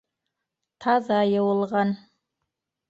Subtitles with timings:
[0.85, 1.97] Таҙа йыуылған.